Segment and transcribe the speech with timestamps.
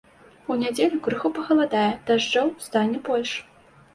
[0.53, 3.37] У нядзелю крыху пахаладае, дажджоў стане больш.